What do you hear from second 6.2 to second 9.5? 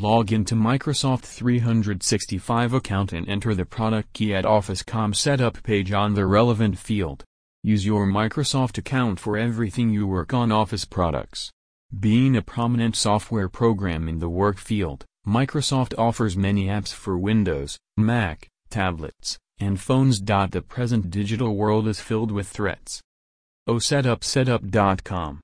relevant field. Use your Microsoft account for